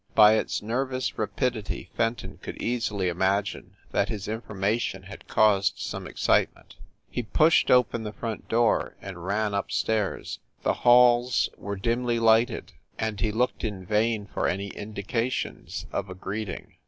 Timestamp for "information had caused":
4.27-5.77